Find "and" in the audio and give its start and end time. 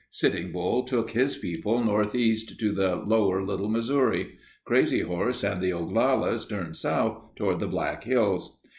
5.43-5.61